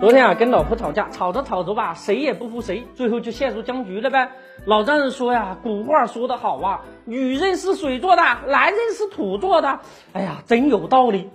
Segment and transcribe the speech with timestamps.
[0.00, 4.32] 昨天啊，跟老婆吵架，吵着吵着吧，谁也不服谁，最后就陷入僵局了呗。
[4.64, 9.80] 老丈人说呀，古话说得好啊，女人是水做的，男人是土做的。
[10.14, 11.28] 哎呀，真有道理。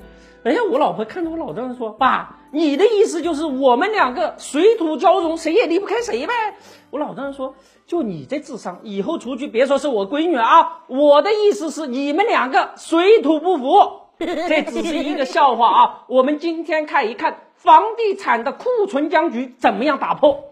[0.44, 6.34] 哎呀，我老婆看着我老丈人说，爸，你的意思就是我们两个水土交融，谁也离不开谁呗？
[6.90, 7.54] 我老丈人说，
[7.86, 14.05] 就你这智商，以后出去别说是我闺女啊，我的意思是你们两个水土不服。
[14.20, 16.06] 这只是一个笑话啊！
[16.08, 20.46] 我们今天看一看房地产的库存僵局怎么样打破。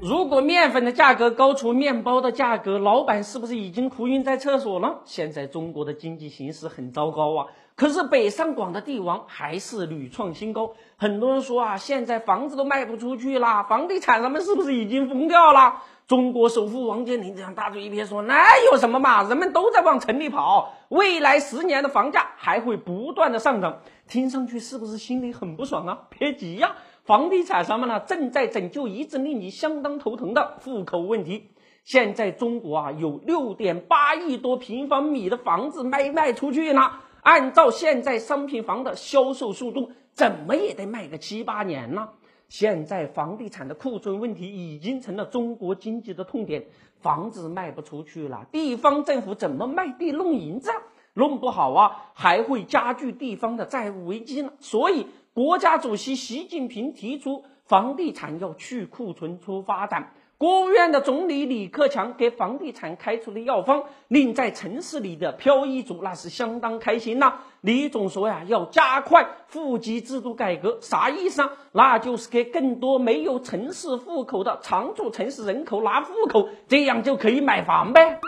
[0.00, 5.00] 如果面粉的价格高出面包的价格，老板是不是已经哭晕在厕所了？
[5.04, 7.46] 现在中国的经济形势很糟糕啊！
[7.74, 10.72] 可是北上广的地王还是屡创新高。
[10.96, 15.82] 很多人说啊，现在房子都卖不出去了，房地产商们是不是已经疯掉了？
[16.10, 19.22] 中国首富王健林这样大嘴一撇说：“那有什么嘛？
[19.28, 23.82] 人们都在往城里跑，未来十年的房价还会不断的上涨。
[24.08, 26.08] 听上去是不是心里很不爽啊？
[26.08, 31.52] 别急呀，房地产商们呢正在拯救一直令你相当头疼的户口问题。
[31.84, 36.90] 现在中国啊有六点八亿多平方米的房子没卖出去呢。
[37.22, 42.08] 按照现在商品房的销售速度，怎么也得卖个七八年呢。”
[42.50, 46.66] 现在房地产的库存问题已经成了中国经济的痛点，
[46.98, 50.70] 房子卖不出去了，地方政府怎么卖地弄银子？
[51.14, 54.52] 弄不好啊，还会加剧地方的债务危机呢。
[54.58, 60.12] 所以，国家主席习近平提出，房地产要去库存、促发展。
[60.40, 67.40] 国务院的总理李克强给房地产开出的药方，令在城市里的漂移族那是相当开心呐。
[67.60, 71.50] 李总说呀，要加快户籍制度改革，啥意思啊？
[71.72, 78.18] 那就是给更多没有城市户口的常住城市人口拿户口，这样就可以买房呗。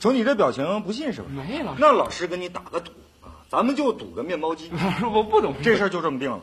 [0.00, 1.26] 瞅你这表情，不信是吧？
[1.36, 1.76] 没了。
[1.78, 4.70] 那老师跟你打个赌啊，咱们就赌个面包机。
[5.12, 6.40] 我不懂这事儿，就这么定了。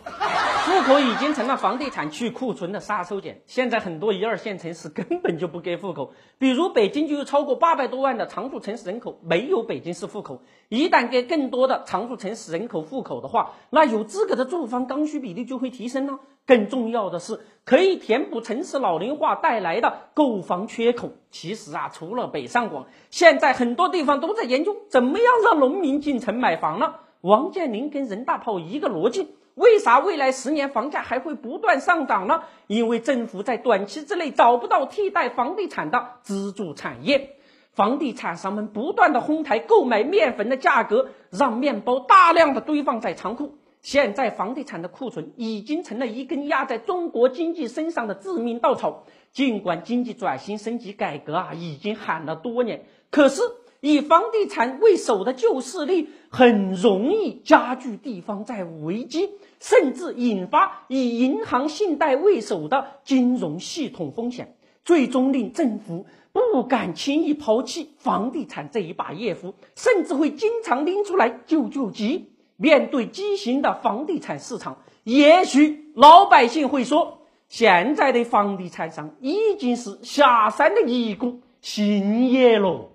[0.66, 3.36] 户口已经成了房地产去库存的杀手锏。
[3.46, 10.42] 现在很多一二线城市根本就不给户口，比如北京就有超过八百多万的常住城市人口没有北京市户口。
[10.70, 16.20] 一旦给更多的常住城市人口户口的话，那有资格的住房刚需比例就会提升呢。
[16.46, 21.12] 更重要的是，可以填补城市老龄化带来的购房缺口。
[21.30, 26.96] 其实啊，除了北上广，现在很多地方都在研究怎么样让农民进城买房呢？
[27.20, 29.28] 王健林跟任大炮一个逻辑。
[29.56, 32.44] 为啥未来十年房价还会不断上涨呢？
[32.68, 37.36] 因为政府在短期之内找不到替代房地产的支柱产业，
[37.72, 43.58] 房地产商们不断的哄抬购买面粉的价格，让面包大量的堆放在仓库。
[43.82, 49.04] 现在房地产的库存已经成了一根压在中国经济身上的致命稻草。
[49.34, 53.42] 尽管经济转型升级改革啊已经喊了多年，可是。
[53.84, 64.56] 以房地产为首的旧势力很容易加剧地方债务危机，甚至引发以银行信贷为首的金融系统风险，
[64.86, 72.30] 最终令政府不敢轻易抛弃房地产这一把业夫，甚至会经常拎出来救救急。
[72.56, 77.18] 面对畸形的房地产市场，也许老百姓会说：
[77.50, 82.92] 现在的房地产商已经是下山的一股新业喽。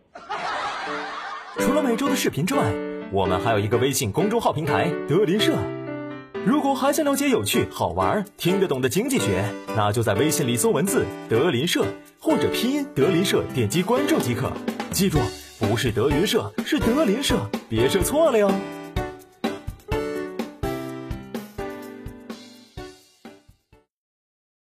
[1.59, 2.73] 除了每周的视频之外，
[3.13, 5.57] 我们还有一个微信公众号平台“德林社”。
[6.47, 9.45] 如果还想了解有趣、好玩、听得懂的经济学，
[9.77, 11.85] 那就在微信里搜文字“德林社”
[12.21, 14.53] 或者拼音“德林社”，点击关注即可。
[14.93, 15.19] 记住，
[15.59, 17.37] 不是德云社，是德林社，
[17.69, 18.51] 别设错了哟。